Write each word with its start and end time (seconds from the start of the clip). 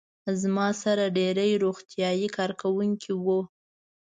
زما 0.41 0.67
سره 0.83 1.03
ډېری 1.17 1.51
روغتیايي 1.63 2.27
کارکوونکي 2.37 3.11
وو. 3.23 3.39